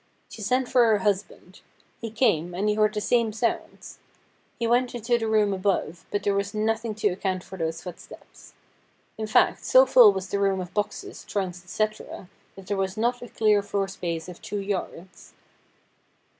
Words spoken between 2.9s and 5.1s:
the same sounds. He went